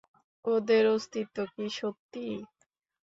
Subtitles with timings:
[0.45, 2.25] ওদের অস্তিত্ব কি সত্যি?